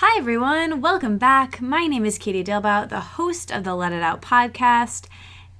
[0.00, 0.82] Hi, everyone.
[0.82, 1.62] Welcome back.
[1.62, 5.06] My name is Katie Dalebout, the host of the Let It Out podcast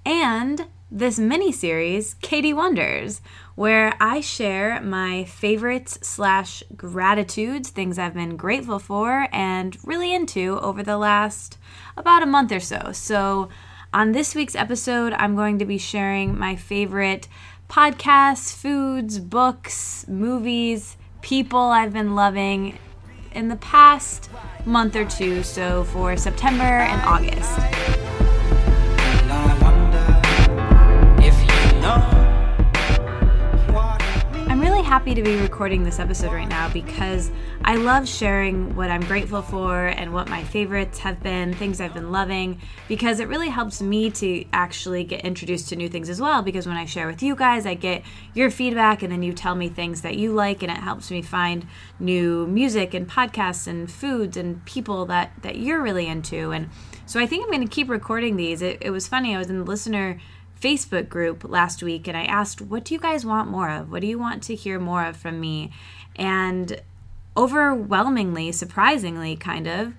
[0.04, 3.22] and this mini series, Katie Wonders,
[3.54, 10.60] where I share my favorites slash gratitudes, things I've been grateful for and really into
[10.60, 11.56] over the last
[11.96, 12.90] about a month or so.
[12.92, 13.48] So,
[13.94, 17.26] on this week's episode, I'm going to be sharing my favorite
[17.70, 22.78] podcasts, foods, books, movies, people I've been loving
[23.36, 24.30] in the past
[24.64, 28.05] month or two, so for September and August.
[34.86, 37.32] Happy to be recording this episode right now because
[37.64, 41.92] I love sharing what I'm grateful for and what my favorites have been, things I've
[41.92, 46.20] been loving, because it really helps me to actually get introduced to new things as
[46.20, 46.40] well.
[46.40, 49.56] Because when I share with you guys, I get your feedback and then you tell
[49.56, 51.66] me things that you like, and it helps me find
[51.98, 56.52] new music and podcasts and foods and people that, that you're really into.
[56.52, 56.70] And
[57.06, 58.62] so I think I'm going to keep recording these.
[58.62, 60.20] It, it was funny, I was in the listener
[60.60, 63.90] Facebook group last week and I asked, What do you guys want more of?
[63.90, 65.70] What do you want to hear more of from me?
[66.16, 66.80] And
[67.36, 69.94] overwhelmingly, surprisingly, kind of,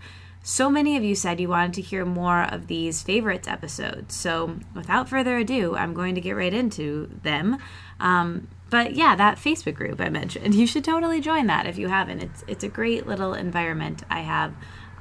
[0.47, 4.15] so many of you said you wanted to hear more of these favorites episodes.
[4.15, 7.57] So without further ado, I'm going to get right into them.
[7.99, 11.89] Um, but yeah, that Facebook group I mentioned, you should totally join that if you
[11.89, 12.23] haven't.
[12.23, 14.53] It's it's a great little environment I have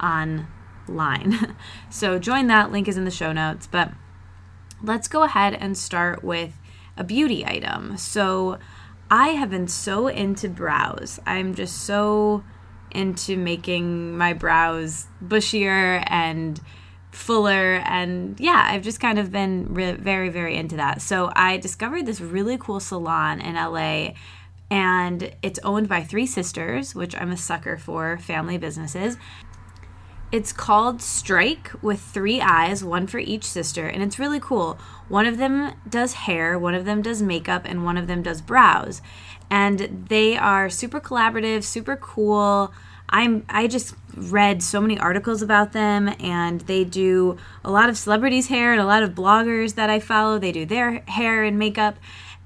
[0.03, 1.55] online.
[1.89, 2.73] so join that.
[2.73, 3.67] Link is in the show notes.
[3.67, 3.93] But
[4.81, 6.53] let's go ahead and start with
[6.95, 7.97] a beauty item.
[7.97, 8.59] So,
[9.09, 11.19] I have been so into brows.
[11.25, 12.43] I'm just so
[12.91, 16.59] into making my brows bushier and
[17.11, 21.57] fuller and yeah i've just kind of been re- very very into that so i
[21.57, 24.09] discovered this really cool salon in la
[24.69, 29.17] and it's owned by three sisters which i'm a sucker for family businesses
[30.31, 34.77] it's called Striiike with three eyes, one for each sister, and it's really cool.
[35.07, 38.41] One of them does hair, one of them does makeup, and one of them does
[38.41, 39.01] brows.
[39.49, 42.73] And they are super collaborative, super cool.
[43.09, 47.97] I'm I just read so many articles about them and they do a lot of
[47.97, 50.39] celebrities' hair and a lot of bloggers that I follow.
[50.39, 51.97] They do their hair and makeup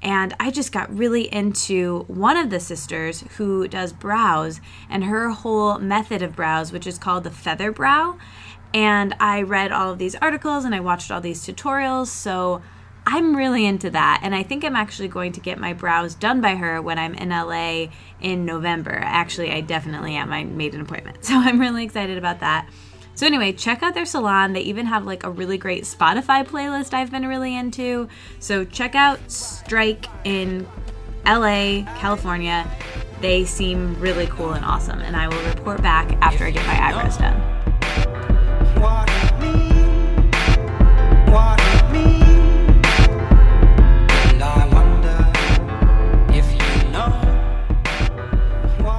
[0.02, 5.30] and I just got really into one of the sisters who does brows and her
[5.30, 8.18] whole method of brows, which is called the feather brow.
[8.74, 12.08] And I read all of these articles and I watched all these tutorials.
[12.08, 12.62] So
[13.06, 14.22] I'm really into that.
[14.24, 17.14] And I think I'm actually going to get my brows done by her when I'm
[17.14, 17.88] in LA
[18.22, 19.02] in November.
[19.04, 20.32] Actually, I definitely am.
[20.32, 21.20] I made an appointment.
[21.32, 22.68] So I'm really excited about that.
[23.16, 24.54] So anyway, check out their salon.
[24.54, 28.08] They even have like a really great Spotify playlist I've been really into.
[28.40, 30.68] So check out Striiike in
[31.26, 32.70] LA, California.
[33.22, 36.88] They seem really cool and awesome, and I will report back after I get my
[36.88, 37.61] eyebrows done.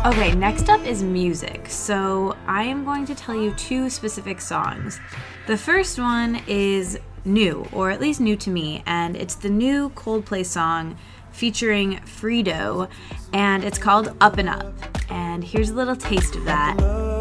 [0.04, 1.68] Okay, next up is music.
[1.68, 4.98] So I am going to tell you two specific songs.
[5.46, 9.90] The first one is new, or at least new to me, and it's the new
[9.90, 10.96] Coldplay song
[11.30, 12.88] featuring Freedo,
[13.32, 14.74] and it's called Up and Up.
[15.08, 16.80] And here's a little taste of that.
[16.80, 17.12] I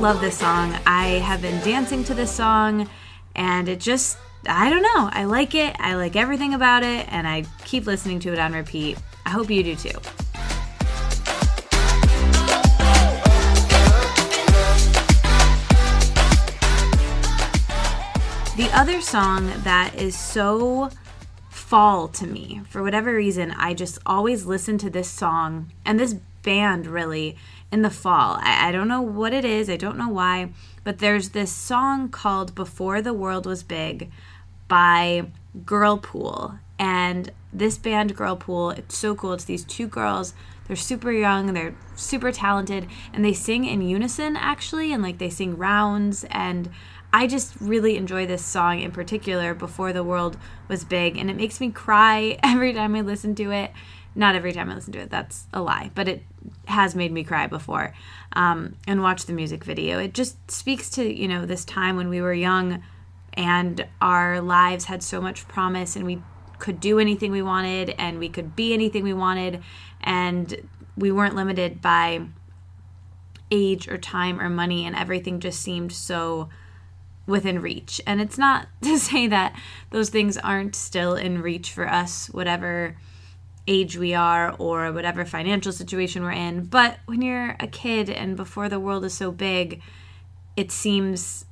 [0.00, 0.78] love this song.
[0.86, 2.88] I have been dancing to this song,
[3.34, 4.16] and it just,
[4.46, 5.10] I don't know.
[5.12, 5.74] I like it.
[5.80, 8.96] I like everything about it, and I keep listening to it on repeat.
[9.26, 9.98] I hope you do too.
[18.56, 20.90] The other song that is so
[21.50, 26.14] fall to me, for whatever reason, I just always listen to this song and this
[26.42, 27.36] band really
[27.70, 28.38] in the fall.
[28.40, 30.50] I, I don't know what it is, I don't know why,
[30.84, 34.10] but there's this song called Before the World Was Big
[34.68, 35.26] by
[35.64, 36.58] Girlpool.
[36.78, 39.32] And this band, Girlpool, it's so cool.
[39.32, 40.34] It's these two girls.
[40.66, 45.30] They're super young, they're super talented, and they sing in unison actually, and like they
[45.30, 46.24] sing rounds.
[46.30, 46.70] And
[47.10, 50.36] I just really enjoy this song in particular, Before the World
[50.68, 53.72] Was Big, and it makes me cry every time I listen to it
[54.14, 56.22] not every time I listen to it, that's a lie, but it
[56.66, 57.94] has made me cry before.
[58.32, 59.98] Um, and watch the music video.
[59.98, 62.82] It just speaks to, you know, this time when we were young
[63.34, 66.20] and our lives had so much promise and we
[66.58, 69.62] could do anything we wanted and we could be anything we wanted
[70.00, 72.22] and we weren't limited by
[73.50, 76.48] age or time or money, and everything just seemed so
[77.26, 78.00] within reach.
[78.06, 79.54] And it's not to say that
[79.90, 82.96] those things aren't still in reach for us, whatever
[83.68, 86.64] age we are or whatever financial situation we're in.
[86.64, 89.82] But when you're a kid and before the world is so big,
[90.56, 91.44] it seems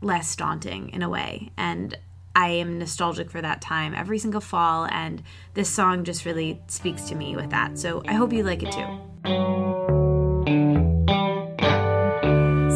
[0.00, 1.50] less daunting in a way.
[1.56, 1.98] And
[2.36, 5.22] I am nostalgic for that time every single fall, and
[5.54, 7.78] this song just really speaks to me with that.
[7.78, 8.86] So I hope you like it too.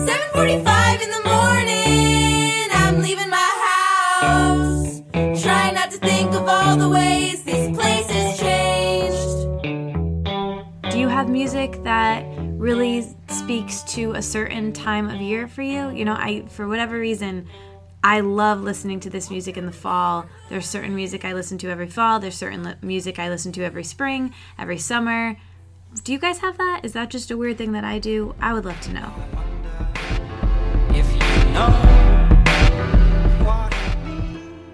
[0.06, 5.02] 7:45 in the morning, I'm leaving my house,
[5.42, 7.17] trying not to think of all the ways
[11.28, 12.24] Music that
[12.58, 15.88] really speaks to a certain time of year for you?
[15.90, 17.46] You know, I for whatever reason
[18.02, 20.26] I love listening to this music in the fall.
[20.48, 22.18] There's certain music I listen to every fall.
[22.18, 25.36] There's certain li- music I listen to every spring, every summer.
[26.02, 26.80] Do you guys have that?
[26.82, 28.34] Is that just a weird thing that I do?
[28.40, 29.12] I would love to know.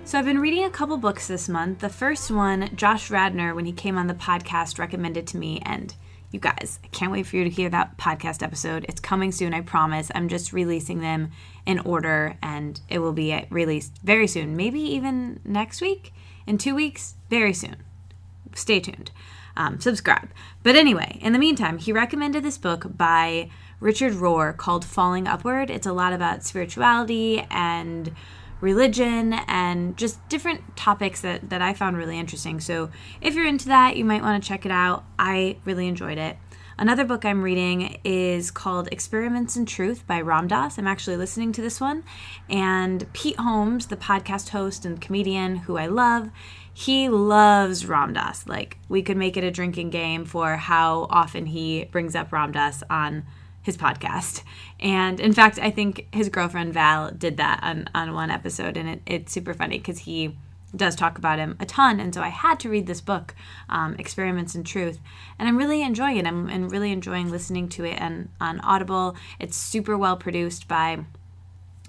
[0.04, 1.80] So I've been reading a couple books this month.
[1.80, 5.94] The first one, Josh Radnor, when he came on the podcast, recommended to me, and
[6.34, 8.84] you guys, I can't wait for you to hear that podcast episode.
[8.88, 10.10] It's coming soon, I promise.
[10.16, 11.30] I'm just releasing them
[11.64, 14.56] in order and it will be released very soon.
[14.56, 16.12] Maybe even next week,
[16.44, 17.76] in two weeks, very soon.
[18.52, 19.12] Stay tuned.
[19.56, 20.28] Um, subscribe.
[20.64, 23.48] But anyway, in the meantime, he recommended this book by
[23.78, 25.70] Richard Rohr called Falling Upward.
[25.70, 28.12] It's a lot about spirituality and
[28.64, 32.58] religion and just different topics that, that I found really interesting.
[32.60, 32.90] So
[33.20, 35.04] if you're into that, you might want to check it out.
[35.18, 36.38] I really enjoyed it.
[36.76, 40.76] Another book I'm reading is called Experiments in Truth by Ram Dass.
[40.76, 42.02] I'm actually listening to this one.
[42.48, 46.30] And Pete Holmes, the podcast host and comedian who I love,
[46.72, 48.48] he loves Ram Dass.
[48.48, 52.50] Like, we could make it a drinking game for how often he brings up Ram
[52.50, 53.24] Dass on
[53.64, 54.42] his podcast.
[54.78, 58.88] And in fact, I think his girlfriend Val did that on, on one episode, and
[58.88, 60.36] it, it's super funny because he
[60.76, 61.98] does talk about him a ton.
[61.98, 63.34] And so I had to read this book,
[63.68, 65.00] um, Experiments in Truth,
[65.38, 66.26] and I'm really enjoying it.
[66.26, 69.16] I'm, I'm really enjoying listening to it and on Audible.
[69.40, 71.04] It's super well produced by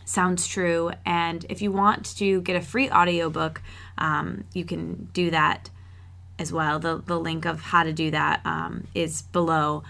[0.06, 0.92] Sounds True.
[1.06, 3.62] And if you want to get a free audiobook,
[3.98, 5.70] um, you can do that
[6.38, 6.80] as well.
[6.80, 9.84] The, the link of how to do that um, is below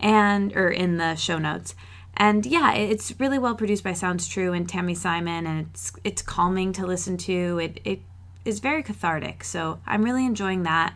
[0.00, 1.74] and or in the show notes.
[2.16, 6.22] And yeah, it's really well produced by Sounds True and Tami Simon, and it's it's
[6.22, 7.58] calming to listen to.
[7.58, 8.00] It it
[8.44, 10.94] is very cathartic, so I'm really enjoying that.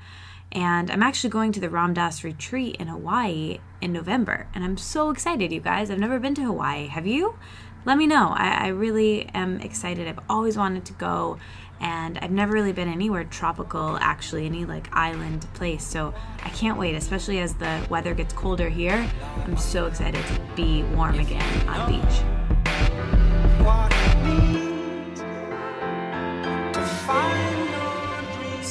[0.53, 4.77] And I'm actually going to the Ram Dass retreat in Hawaii in November, and I'm
[4.77, 5.91] so excited, you guys.
[5.91, 6.87] I've never been to Hawaii.
[6.89, 7.37] Have you?
[7.85, 8.29] Let me know.
[8.35, 10.09] I, I really am excited.
[10.09, 11.39] I've always wanted to go
[11.81, 15.85] and I've never really been anywhere tropical, actually, any like island place.
[15.85, 19.09] So I can't wait, especially as the weather gets colder here.
[19.45, 22.23] I'm so excited to be warm again on beach.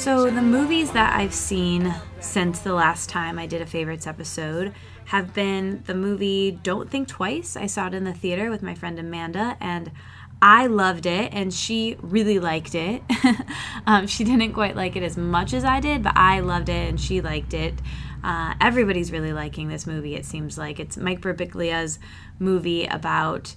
[0.04, 4.74] So, the movies that I've seen since the last time I did a favorites episode
[5.06, 7.56] have been the movie Don't Think Twice.
[7.56, 9.90] I saw it in the theater with my friend Amanda, and
[10.40, 13.02] I loved it and she really liked it.
[13.86, 16.88] um, she didn't quite like it as much as I did, but I loved it
[16.88, 17.74] and she liked it.
[18.22, 20.80] Uh, everybody's really liking this movie, it seems like.
[20.80, 21.98] It's Mike Birbiglia's
[22.38, 23.54] movie about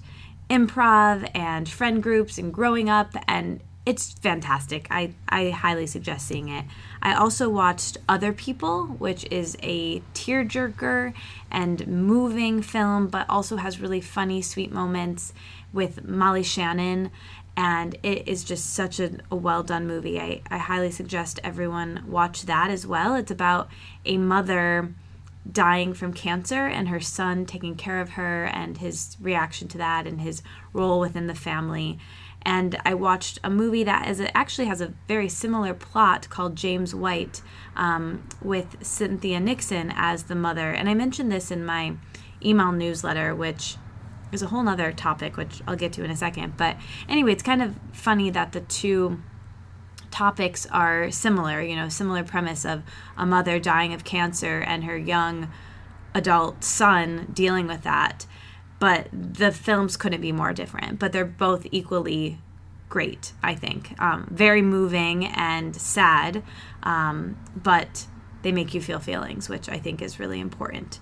[0.50, 4.86] improv and friend groups and growing up, and it's fantastic.
[4.90, 6.66] I, I highly suggest seeing it.
[7.00, 11.14] I also watched Other People, which is a tearjerker
[11.50, 15.32] and moving film, but also has really funny, sweet moments
[15.72, 17.10] with Molly Shannon,
[17.56, 20.20] and it is just such a, a well done movie.
[20.20, 23.14] I, I highly suggest everyone watch that as well.
[23.14, 23.68] It's about
[24.04, 24.94] a mother
[25.50, 30.06] dying from cancer and her son taking care of her and his reaction to that
[30.06, 31.98] and his role within the family.
[32.42, 36.94] And I watched a movie that is actually has a very similar plot called James
[36.94, 37.42] White
[37.76, 40.70] um, with Cynthia Nixon as the mother.
[40.70, 41.94] And I mentioned this in my
[42.44, 43.76] email newsletter, which
[44.32, 46.56] is a whole nother topic, which I'll get to in a second.
[46.56, 46.76] But
[47.08, 49.20] anyway, it's kind of funny that the two
[50.10, 52.82] topics are similar, you know, similar premise of
[53.16, 55.50] a mother dying of cancer and her young
[56.14, 58.26] adult son dealing with that.
[58.78, 62.38] But the films couldn't be more different, but they're both equally
[62.88, 64.00] great, I think.
[64.00, 66.42] Um, very moving and sad,
[66.82, 68.06] um, but
[68.42, 71.00] they make you feel feelings, which I think is really important.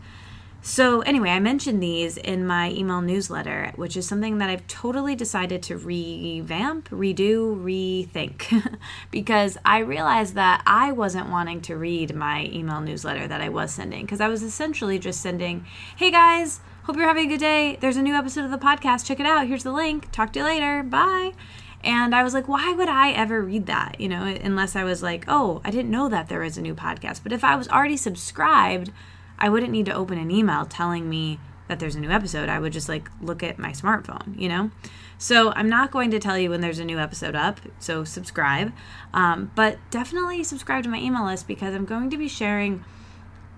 [0.68, 5.14] So, anyway, I mentioned these in my email newsletter, which is something that I've totally
[5.14, 8.76] decided to revamp, redo, rethink,
[9.12, 13.70] because I realized that I wasn't wanting to read my email newsletter that I was
[13.70, 17.76] sending, because I was essentially just sending, hey guys, Hope you're having a good day.
[17.80, 19.06] There's a new episode of the podcast.
[19.06, 19.48] Check it out.
[19.48, 20.10] Here's the link.
[20.12, 20.84] Talk to you later.
[20.84, 21.32] Bye.
[21.82, 24.00] And I was like, why would I ever read that?
[24.00, 26.76] You know, unless I was like, oh, I didn't know that there was a new
[26.76, 27.24] podcast.
[27.24, 28.92] But if I was already subscribed,
[29.38, 31.38] I wouldn't need to open an email telling me
[31.68, 32.48] that there's a new episode.
[32.48, 34.70] I would just like look at my smartphone, you know?
[35.18, 38.72] So I'm not going to tell you when there's a new episode up, so subscribe.
[39.14, 42.84] Um, but definitely subscribe to my email list because I'm going to be sharing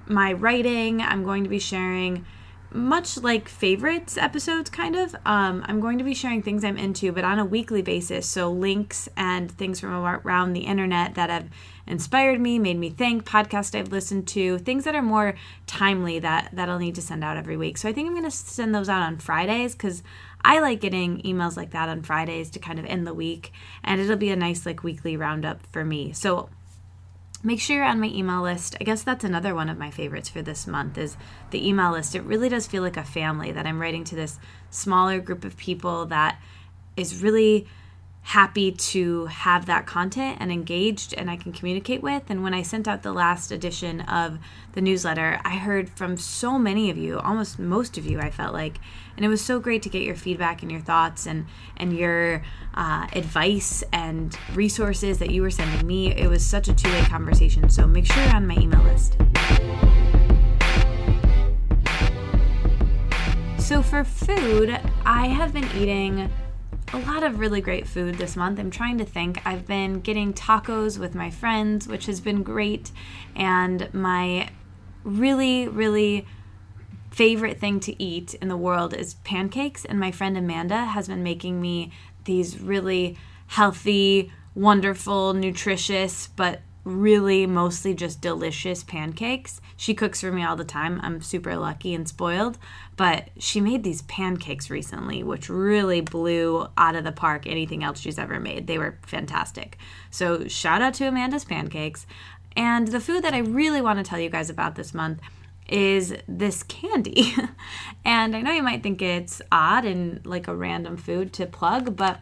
[0.07, 1.01] my writing.
[1.01, 2.25] I'm going to be sharing
[2.71, 5.15] much like favorites episodes kind of.
[5.25, 8.27] Um, i'm going to be sharing things i'm into but on a weekly basis.
[8.27, 11.49] So links and things from around the internet that have
[11.87, 15.35] inspired me made me think podcasts i've listened to things that are more
[15.67, 17.79] timely that that i'll need to send out every week.
[17.79, 20.03] So i think i'm going to send those out on fridays because
[20.45, 24.01] I like getting emails like that on Fridays to kind of end the week, and
[24.01, 26.13] it'll be a nice like weekly roundup for me.
[26.13, 26.49] So
[27.43, 28.77] make sure you're on my email list.
[28.81, 31.17] I guess that's another one of my favorites for this month is
[31.51, 32.15] the email list.
[32.15, 34.39] It really does feel like a family that I'm writing to this
[34.71, 36.41] smaller group of people that
[36.97, 37.67] is really
[38.29, 42.25] happy to have that content and engaged and I can communicate with.
[42.29, 44.39] And when I sent out the last edition of
[44.75, 48.53] the newsletter, I heard from so many of you, almost most of you, I felt
[48.53, 48.81] like.
[49.17, 51.47] And it was so great to get your feedback and your thoughts and,
[51.79, 52.45] and your
[52.75, 56.15] uh, advice and resources that you were sending me.
[56.15, 57.71] It was such a two way conversation.
[57.71, 59.17] So make sure you're on my email list.
[63.59, 66.31] So for food, I have been eating
[66.93, 68.59] a lot of really great food this month.
[68.59, 69.41] I'm trying to think.
[69.47, 72.93] I've been getting tacos with my friends, which has been great.
[73.37, 74.49] And my
[75.05, 76.27] really, really
[77.11, 79.85] favorite thing to eat in the world is pancakes.
[79.85, 81.93] And my friend Amanda has been making me
[82.25, 83.19] these really
[83.49, 89.61] healthy, wonderful, nutritious, but really mostly just delicious pancakes.
[89.77, 91.01] She cooks for me all the time.
[91.03, 92.59] I'm super lucky and spoiled.
[92.97, 98.01] But she made these pancakes recently, which really blew out of the park anything else
[98.01, 98.67] she's ever made.
[98.67, 99.79] They were fantastic.
[100.11, 102.07] So, shout out to Amanda's Pancakes.
[102.57, 105.21] And the food that I really want to tell you guys about this month
[105.69, 107.35] is this candy.
[108.05, 111.95] and I know you might think it's odd and like a random food to plug,
[111.95, 112.19] but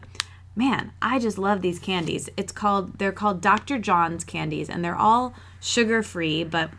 [0.57, 2.29] man, I just love these candies.
[2.35, 3.77] It's called they're called Dr.
[3.77, 6.71] John's candies and they're all sugar-free, but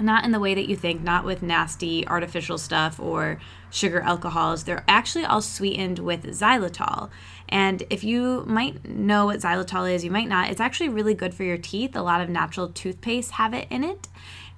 [0.00, 3.38] not in the way that you think, not with nasty artificial stuff or
[3.70, 4.64] sugar alcohols.
[4.64, 7.08] They're actually all sweetened with xylitol.
[7.48, 10.50] And if you might know what xylitol is, you might not.
[10.50, 11.94] It's actually really good for your teeth.
[11.94, 14.08] A lot of natural toothpaste have it in it.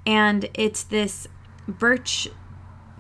[0.06, 1.28] And it's this
[1.68, 2.28] birch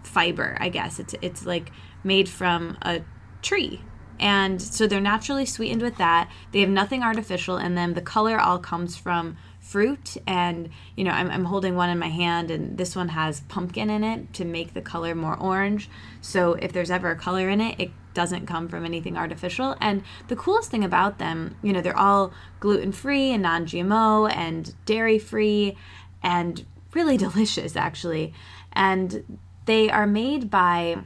[0.04, 1.00] fiber, I guess.
[1.00, 1.72] It's it's like
[2.04, 3.00] made from a
[3.40, 3.80] tree
[4.20, 6.30] and so they're naturally sweetened with that.
[6.52, 7.94] They have nothing artificial in them.
[7.94, 10.16] The color all comes from fruit.
[10.26, 13.90] And, you know, I'm, I'm holding one in my hand, and this one has pumpkin
[13.90, 15.90] in it to make the color more orange.
[16.20, 19.76] So if there's ever a color in it, it doesn't come from anything artificial.
[19.80, 24.34] And the coolest thing about them, you know, they're all gluten free and non GMO
[24.34, 25.76] and dairy free
[26.22, 28.32] and really delicious, actually.
[28.72, 30.96] And they are made by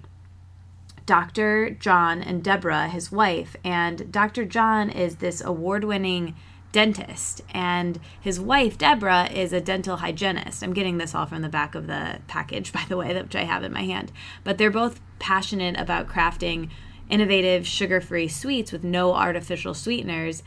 [1.06, 1.71] Dr.
[1.71, 3.56] John and Deborah, his wife.
[3.64, 4.44] And Dr.
[4.44, 6.35] John is this award winning
[6.73, 10.62] dentist, and his wife, Deborah, is a dental hygienist.
[10.62, 13.44] I'm getting this all from the back of the package, by the way, which I
[13.44, 14.11] have in my hand.
[14.42, 16.71] But they're both passionate about crafting
[17.11, 20.42] innovative sugar free sweets with no artificial sweeteners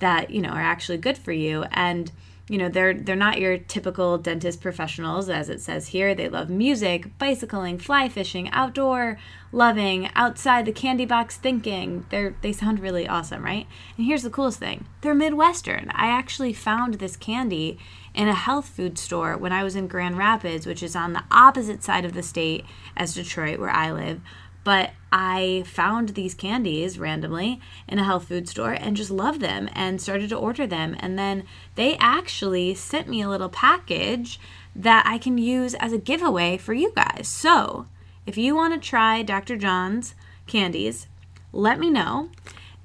[0.00, 1.64] that, you know, are actually good for you.
[1.70, 2.12] And
[2.50, 6.16] you know they're they're not your typical dentist professionals as it says here.
[6.16, 9.18] They love music bicycling fly fishing outdoor
[9.52, 12.06] loving outside the candy box thinking.
[12.10, 13.68] They're they sound really awesome right?
[13.96, 14.86] And here's the coolest thing.
[15.00, 15.92] They're midwestern.
[15.94, 17.78] I actually found this candy
[18.14, 21.22] in a health food store when i was in grand rapids which is on the
[21.30, 22.64] opposite side of the state
[22.96, 24.20] as detroit where i live
[24.64, 29.68] but I found these candies randomly in a health food store and just loved them
[29.72, 30.96] and started to order them.
[31.00, 34.38] And then they actually sent me a little package
[34.76, 37.26] that I can use as a giveaway for you guys.
[37.26, 37.86] So
[38.26, 39.56] if you want to try Dr.
[39.56, 40.14] John's
[40.46, 41.08] candies,
[41.52, 42.30] let me know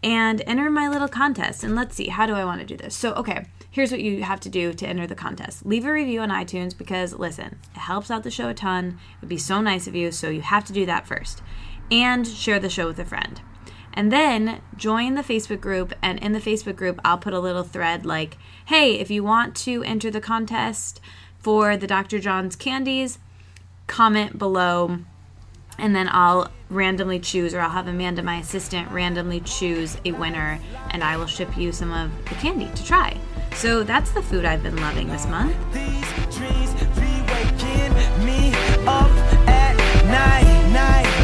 [0.05, 1.63] and enter my little contest.
[1.63, 2.95] And let's see, how do I want to do this?
[2.95, 6.21] So, okay, here's what you have to do to enter the contest leave a review
[6.21, 8.99] on iTunes because, listen, it helps out the show a ton.
[9.15, 10.11] It would be so nice of you.
[10.11, 11.41] So, you have to do that first
[11.91, 13.41] and share the show with a friend.
[13.93, 15.93] And then join the Facebook group.
[16.03, 19.55] And in the Facebook group, I'll put a little thread like, hey, if you want
[19.57, 21.01] to enter the contest
[21.39, 22.19] for the Dr.
[22.19, 23.17] John's candies,
[23.87, 24.99] comment below.
[25.77, 30.59] And then I'll randomly choose, or I'll have Amanda, my assistant, randomly choose a winner,
[30.91, 33.17] and I will ship you some of the candy to try.
[33.53, 35.55] So that's the food I've been loving this month.
[35.73, 36.65] These dreams,
[40.15, 41.14] night, night.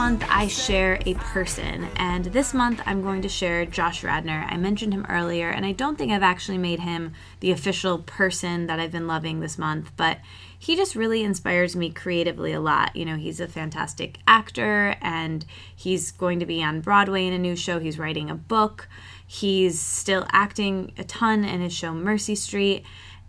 [0.00, 4.46] Month, I share a person, and this month I'm going to share Josh Radnor.
[4.48, 8.66] I mentioned him earlier, and I don't think I've actually made him the official person
[8.66, 10.18] that I've been loving this month, but
[10.58, 12.96] he just really inspires me creatively a lot.
[12.96, 15.44] You know, he's a fantastic actor, and
[15.76, 17.78] he's going to be on Broadway in a new show.
[17.78, 18.88] He's writing a book.
[19.26, 22.84] He's still acting a ton in his show Mercy Street,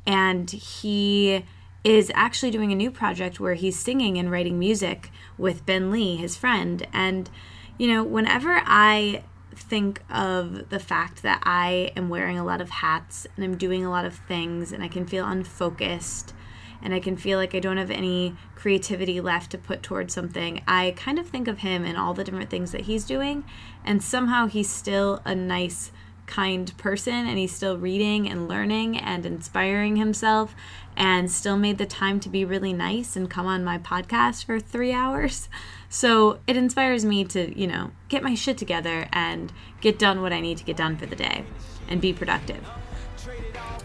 [0.07, 1.45] and he
[1.83, 6.17] is actually doing a new project where he's singing and writing music with Ben Lee,
[6.17, 6.87] his friend.
[6.93, 7.29] And,
[7.77, 9.23] you know, whenever I
[9.55, 13.85] think of the fact that I am wearing a lot of hats and I'm doing
[13.85, 16.33] a lot of things and I can feel unfocused
[16.81, 20.61] and I can feel like I don't have any creativity left to put towards something,
[20.67, 23.43] I kind of think of him and all the different things that he's doing.
[23.83, 25.91] And somehow he's still a nice,
[26.31, 30.55] kind person and he's still reading and learning and inspiring himself
[30.95, 34.57] and still made the time to be really nice and come on my podcast for
[34.57, 35.49] three hours.
[35.89, 40.31] So it inspires me to, you know, get my shit together and get done what
[40.31, 41.43] I need to get done for the day
[41.89, 42.65] and be productive.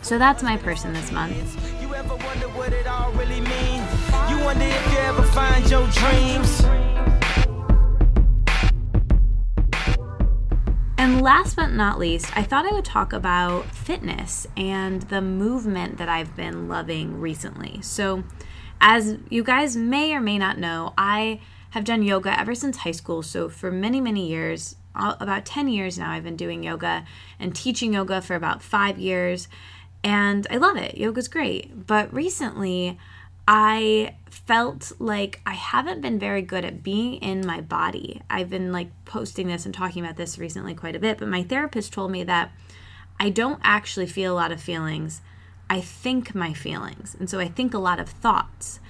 [0.02, 1.36] So that's my person this month.
[1.82, 3.90] You ever wonder what it all really means?
[4.30, 6.85] You wonder if you ever find your dreams.
[11.06, 15.98] And last but not least, I thought I would talk about fitness and the movement
[15.98, 17.80] that I've been loving recently.
[17.80, 18.24] So,
[18.80, 21.38] as you guys may or may not know, I
[21.70, 23.22] have done yoga ever since high school.
[23.22, 27.04] So, for many, many years, about 10 years now, I've been doing yoga
[27.38, 29.46] and teaching yoga for about five years.
[30.02, 30.98] And I love it.
[30.98, 31.86] Yoga's great.
[31.86, 32.98] But recently,
[33.48, 38.22] I felt like I haven't been very good at being in my body.
[38.28, 41.42] I've been like posting this and talking about this recently quite a bit, but my
[41.42, 42.52] therapist told me that
[43.18, 45.20] I don't actually feel a lot of feelings.
[45.70, 47.16] I think my feelings.
[47.18, 48.80] And so I think a lot of thoughts.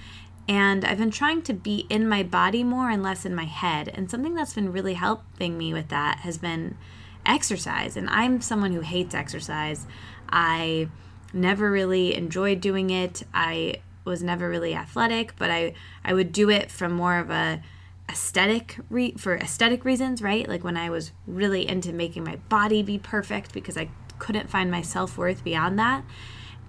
[0.48, 3.88] And I've been trying to be in my body more and less in my head.
[3.88, 6.76] And something that's been really helping me with that has been
[7.24, 7.96] exercise.
[7.96, 9.86] And I'm someone who hates exercise.
[10.28, 10.88] I
[11.32, 13.22] never really enjoyed doing it.
[13.34, 17.62] I was never really athletic, but I I would do it from more of a
[18.08, 20.48] aesthetic re- for aesthetic reasons, right?
[20.48, 23.88] Like when I was really into making my body be perfect because I
[24.18, 26.04] couldn't find my self-worth beyond that.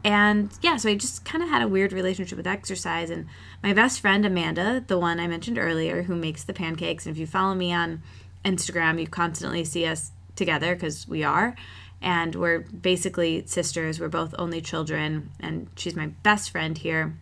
[0.04, 3.28] And yeah, so I just kind of had a weird relationship with exercise and
[3.63, 7.19] my best friend Amanda, the one I mentioned earlier who makes the pancakes and if
[7.19, 8.02] you follow me on
[8.45, 11.56] Instagram, you constantly see us together because we are
[12.02, 14.00] and we're basically sisters.
[14.00, 17.17] We're both only children and she's my best friend here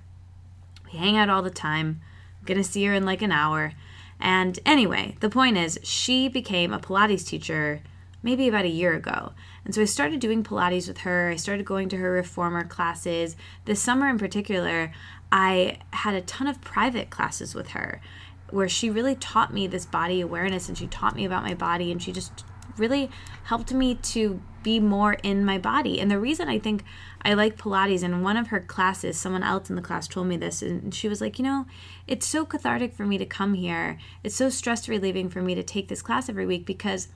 [0.95, 2.01] hang out all the time.
[2.39, 3.73] I'm going to see her in like an hour.
[4.19, 7.81] And anyway, the point is, she became a Pilates teacher
[8.23, 9.33] maybe about a year ago.
[9.63, 11.29] And so I started doing Pilates with her.
[11.29, 13.35] I started going to her reformer classes.
[13.65, 14.91] This summer in particular,
[15.31, 18.01] I had a ton of private classes with her
[18.49, 21.91] where she really taught me this body awareness and she taught me about my body
[21.91, 22.43] and she just
[22.77, 23.09] really
[23.45, 25.99] helped me to be more in my body.
[25.99, 26.83] And the reason I think
[27.25, 30.37] I like Pilates, and one of her classes, someone else in the class told me
[30.37, 31.65] this, and she was like, you know,
[32.05, 33.97] it's so cathartic for me to come here.
[34.23, 37.07] It's so stress relieving for me to take this class every week because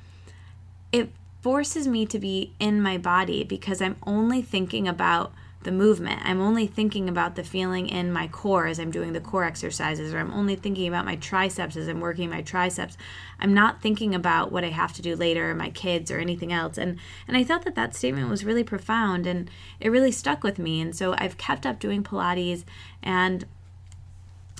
[0.91, 5.31] it forces me to be in my body because I'm only thinking about
[5.63, 6.21] the movement.
[6.23, 10.13] I'm only thinking about the feeling in my core as I'm doing the core exercises,
[10.13, 12.97] or I'm only thinking about my triceps as I'm working my triceps.
[13.39, 16.53] I'm not thinking about what I have to do later, or my kids, or anything
[16.53, 16.77] else.
[16.77, 19.49] And and I thought that that statement was really profound, and
[19.81, 20.79] it really stuck with me.
[20.79, 22.63] And so I've kept up doing Pilates,
[23.03, 23.45] and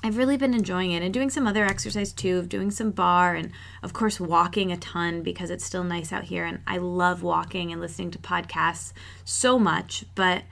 [0.04, 3.36] I've really been enjoying it and doing some other exercise too, of doing some bar
[3.36, 3.52] and
[3.84, 7.74] of course walking a ton because it's still nice out here and I love walking
[7.74, 8.94] and listening to podcasts
[9.26, 10.44] so much, but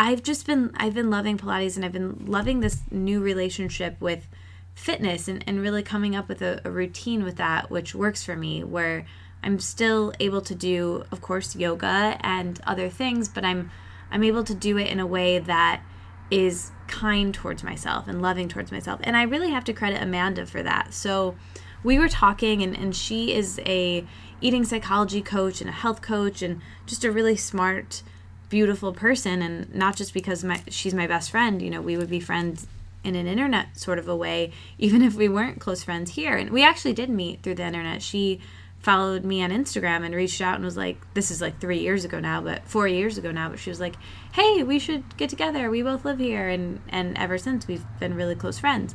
[0.00, 4.26] I've just been I've been loving Pilates and I've been loving this new relationship with
[4.74, 8.34] fitness and, and really coming up with a, a routine with that which works for
[8.34, 9.04] me where
[9.42, 13.70] I'm still able to do of course yoga and other things but I'm
[14.10, 15.82] I'm able to do it in a way that
[16.30, 19.00] is kind towards myself and loving towards myself.
[19.04, 20.94] And I really have to credit Amanda for that.
[20.94, 21.36] So
[21.82, 24.06] we were talking and, and she is a
[24.40, 28.02] eating psychology coach and a health coach and just a really smart
[28.50, 32.10] beautiful person and not just because my, she's my best friend you know we would
[32.10, 32.66] be friends
[33.02, 36.36] in an internet sort of a way even if we weren't close friends here.
[36.36, 38.02] And we actually did meet through the internet.
[38.02, 38.40] She
[38.78, 42.02] followed me on instagram and reached out and was like this is like three years
[42.02, 43.94] ago now but four years ago now but she was like
[44.32, 45.70] hey we should get together.
[45.70, 46.48] We both live here.
[46.48, 48.94] And and ever since we've been really close friends.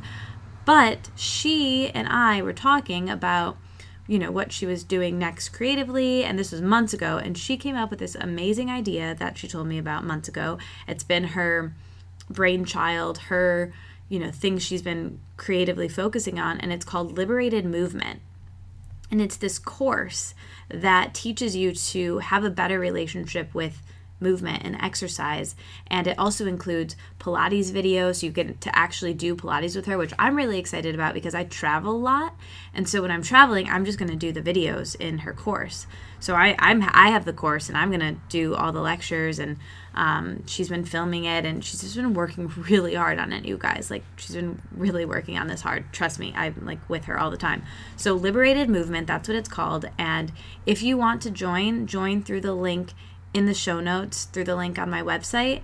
[0.65, 3.57] But she and i were talking about
[4.07, 7.57] you know what she was doing next creatively and this was months ago and she
[7.57, 11.23] came up with this amazing idea that she told me about months ago it's been
[11.23, 11.73] her
[12.29, 13.73] brainchild her
[14.09, 18.21] you know, things she's been creatively focusing on, and it's called Liberated Movement.
[19.09, 20.33] And it's this course
[20.69, 23.81] that teaches you to have a better relationship with
[24.25, 25.55] movement and exercise.
[25.87, 28.23] And it also includes Pilates videos.
[28.23, 31.43] You get to actually do Pilates with her, which I'm really excited about because I
[31.43, 32.35] travel a lot.
[32.73, 35.85] And so when I'm traveling, I'm just going to do the videos in her course.
[36.19, 39.37] So I, I'm I have the course and I'm going to do all the lectures
[39.37, 39.57] and
[39.93, 43.57] um, she's been filming it and she's just been working really hard on it, you
[43.57, 43.91] guys.
[43.91, 45.85] Like she's been really working on this hard.
[45.93, 47.63] Trust me, I'm like with her all the time.
[47.95, 49.85] So Liberated Movement, that's what it's called.
[49.97, 50.31] And
[50.65, 52.93] if you want to join, join through the link
[53.35, 55.61] in the show notes through the link on my website.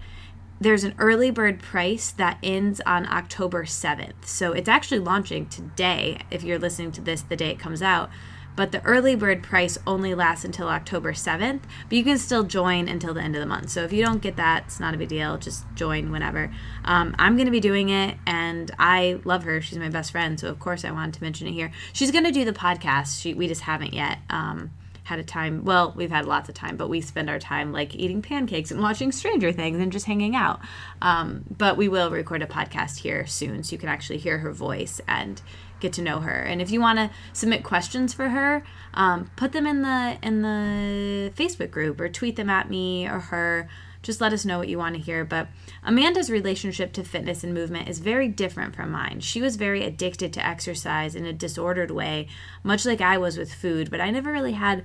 [0.60, 4.26] There's an early bird price that ends on October 7th.
[4.26, 8.10] So it's actually launching today if you're listening to this the day it comes out.
[8.58, 12.90] But the early bird price only lasts until October 7th, but you can still join
[12.90, 13.70] until the end of the month.
[13.70, 15.38] So if you don't get that, it's not a big deal.
[15.38, 16.54] Just join whenever.
[16.84, 19.62] Um, I'm going to be doing it, and I love her.
[19.62, 20.38] She's my best friend.
[20.38, 21.72] So of course, I wanted to mention it here.
[21.94, 23.22] She's going to do the podcast.
[23.22, 24.20] She, we just haven't yet.
[24.30, 24.72] Um,
[25.04, 27.96] had a time well we've had lots of time but we spend our time like
[27.96, 30.60] eating pancakes and watching stranger things and just hanging out.
[31.02, 34.52] Um, but we will record a podcast here soon so you can actually hear her
[34.52, 35.42] voice and
[35.80, 36.44] get to know her.
[36.44, 40.42] And if you want to submit questions for her um, put them in the in
[40.42, 43.70] the facebook group or tweet them at me or her.
[44.02, 45.24] Just let us know what you want to hear.
[45.24, 45.48] But
[45.84, 49.20] Amanda's relationship to fitness and movement is very different from mine.
[49.20, 52.28] She was very addicted to exercise in a disordered way,
[52.64, 54.84] much like I was with food, but I never really had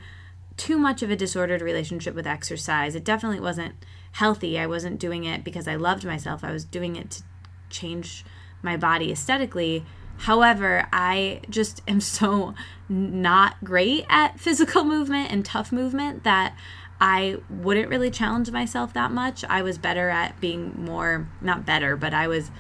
[0.56, 2.94] too much of a disordered relationship with exercise.
[2.94, 3.74] It definitely wasn't
[4.12, 4.59] healthy.
[4.59, 7.22] I wasn't doing it because I loved myself, I was doing it to
[7.68, 8.24] change
[8.62, 9.85] my body aesthetically.
[10.18, 12.54] However, I just am so
[12.88, 16.56] not great at physical movement and tough movement that
[17.00, 19.44] I wouldn't really challenge myself that much.
[19.44, 22.50] I was better at being more, not better, but I was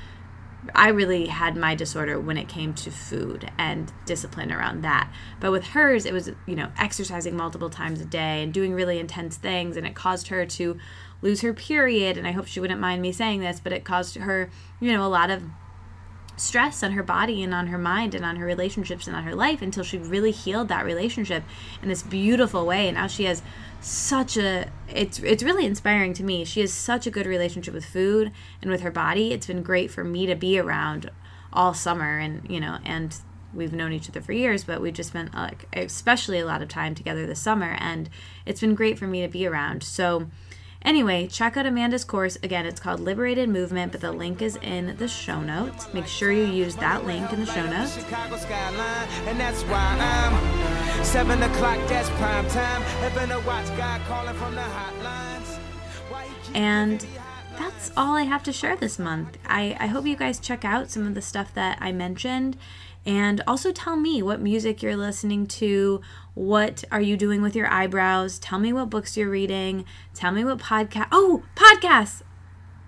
[0.74, 5.12] I really had my disorder when it came to food and discipline around that.
[5.40, 8.98] But with hers, it was, you know, exercising multiple times a day and doing really
[8.98, 9.76] intense things.
[9.76, 10.78] And it caused her to
[11.22, 12.16] lose her period.
[12.16, 15.06] And I hope she wouldn't mind me saying this, but it caused her, you know,
[15.06, 15.42] a lot of
[16.36, 19.34] stress on her body and on her mind and on her relationships and on her
[19.34, 21.42] life until she really healed that relationship
[21.82, 22.88] in this beautiful way.
[22.88, 23.42] And now she has
[23.80, 26.44] such a it's it's really inspiring to me.
[26.44, 29.32] She has such a good relationship with food and with her body.
[29.32, 31.10] It's been great for me to be around
[31.52, 33.16] all summer and you know and
[33.54, 36.68] we've known each other for years, but we've just spent like especially a lot of
[36.68, 38.10] time together this summer and
[38.44, 39.82] it's been great for me to be around.
[39.82, 40.28] So
[40.86, 42.38] Anyway, check out Amanda's course.
[42.44, 45.92] Again, it's called Liberated Movement, but the link is in the show notes.
[45.92, 47.94] Make sure you use that link in the show notes.
[51.04, 52.82] Seven o'clock, that's prime time.
[53.44, 55.58] watch God calling from the hotlines.
[56.54, 57.04] And
[57.58, 59.38] that's all I have to share this month.
[59.44, 62.56] I, I hope you guys check out some of the stuff that I mentioned
[63.06, 66.00] and also tell me what music you're listening to.
[66.34, 68.38] What are you doing with your eyebrows?
[68.38, 69.84] Tell me what books you're reading.
[70.12, 71.08] Tell me what podcast.
[71.12, 72.22] Oh, podcasts!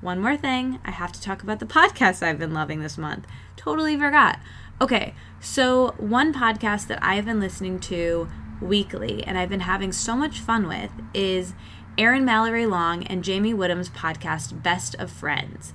[0.00, 0.80] One more thing.
[0.84, 3.26] I have to talk about the podcasts I've been loving this month.
[3.56, 4.38] Totally forgot.
[4.80, 8.28] Okay, so one podcast that I've been listening to
[8.60, 11.54] weekly and I've been having so much fun with is
[11.96, 15.74] Erin Mallory Long and Jamie Woodham's podcast, Best of Friends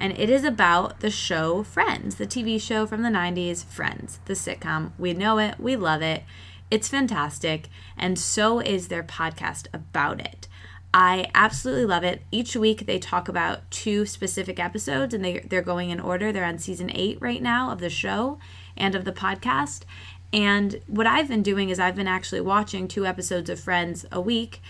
[0.00, 4.32] and it is about the show Friends, the TV show from the 90s, Friends, the
[4.32, 4.92] sitcom.
[4.98, 6.24] We know it, we love it.
[6.70, 10.48] It's fantastic, and so is their podcast about it.
[10.92, 12.22] I absolutely love it.
[12.32, 16.32] Each week they talk about two specific episodes and they they're going in order.
[16.32, 18.38] They're on season 8 right now of the show
[18.76, 19.82] and of the podcast.
[20.32, 24.20] And what I've been doing is I've been actually watching two episodes of Friends a
[24.20, 24.60] week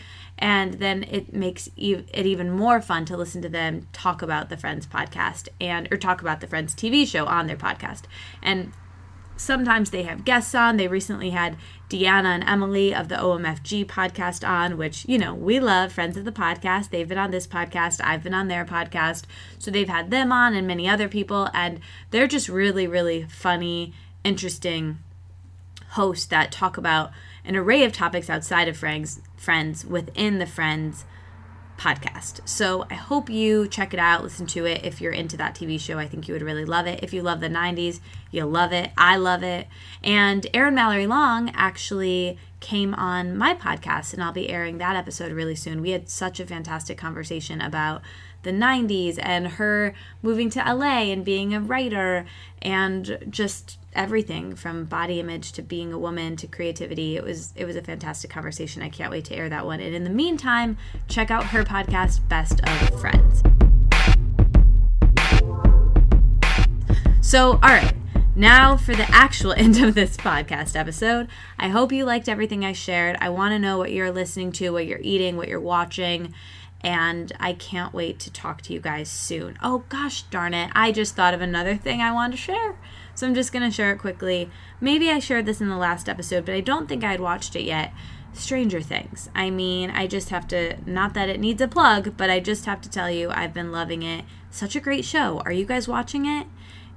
[0.40, 4.56] and then it makes it even more fun to listen to them talk about the
[4.56, 8.04] Friends podcast and or talk about the Friends TV show on their podcast.
[8.42, 8.72] And
[9.36, 10.78] sometimes they have guests on.
[10.78, 11.56] They recently had
[11.90, 16.24] Deanna and Emily of the OMFG podcast on, which, you know, we love friends of
[16.24, 16.88] the podcast.
[16.88, 18.00] They've been on this podcast.
[18.02, 19.24] I've been on their podcast.
[19.58, 21.50] So they've had them on and many other people.
[21.52, 23.92] And they're just really, really funny,
[24.24, 24.98] interesting
[25.90, 27.10] hosts that talk about
[27.44, 31.04] an array of topics outside of friends friends within the friends
[31.80, 32.46] podcast.
[32.46, 34.84] So I hope you check it out, listen to it.
[34.84, 37.02] If you're into that TV show, I think you would really love it.
[37.02, 38.00] If you love the 90s,
[38.30, 38.90] you'll love it.
[38.98, 39.66] I love it.
[40.04, 45.32] And Erin Mallory Long actually came on my podcast, and I'll be airing that episode
[45.32, 45.80] really soon.
[45.80, 48.02] We had such a fantastic conversation about
[48.42, 52.26] the 90s and her moving to LA and being a writer
[52.60, 57.16] and just everything from body image to being a woman to creativity.
[57.16, 58.82] It was it was a fantastic conversation.
[58.82, 59.80] I can't wait to air that one.
[59.80, 60.76] And in the meantime,
[61.08, 63.42] check out her podcast Best of Friends.
[67.20, 67.94] So, all right.
[68.34, 72.72] Now, for the actual end of this podcast episode, I hope you liked everything I
[72.72, 73.16] shared.
[73.20, 76.32] I want to know what you're listening to, what you're eating, what you're watching,
[76.82, 79.58] and I can't wait to talk to you guys soon.
[79.62, 80.70] Oh, gosh darn it.
[80.74, 82.78] I just thought of another thing I wanted to share.
[83.14, 84.50] So I'm just going to share it quickly.
[84.80, 87.64] Maybe I shared this in the last episode, but I don't think I'd watched it
[87.64, 87.92] yet.
[88.32, 89.28] Stranger Things.
[89.34, 92.64] I mean, I just have to, not that it needs a plug, but I just
[92.64, 94.24] have to tell you, I've been loving it.
[94.50, 95.40] Such a great show.
[95.40, 96.46] Are you guys watching it?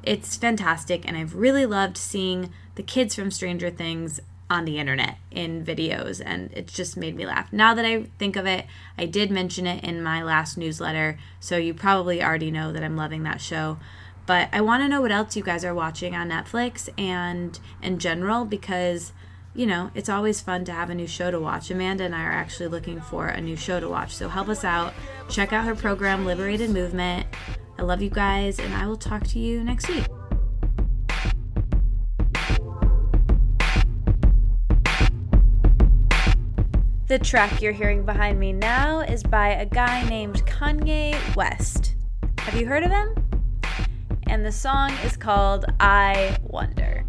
[0.03, 4.19] It's fantastic, and I've really loved seeing the kids from Stranger Things
[4.49, 7.51] on the internet in videos, and it just made me laugh.
[7.51, 8.65] Now that I think of it,
[8.97, 12.95] I did mention it in my last newsletter, so you probably already know that I'm
[12.95, 13.77] loving that show.
[14.25, 17.99] But I want to know what else you guys are watching on Netflix and in
[17.99, 19.11] general because,
[19.53, 21.69] you know, it's always fun to have a new show to watch.
[21.69, 24.63] Amanda and I are actually looking for a new show to watch, so help us
[24.63, 24.93] out.
[25.29, 27.27] Check out her program, Liberated Movement.
[27.77, 30.05] I love you guys, and I will talk to you next week.
[37.13, 41.93] The track you're hearing behind me now is by a guy named Kanye West.
[42.39, 43.13] Have you heard of him?
[44.25, 47.02] And the song is called I Wonder.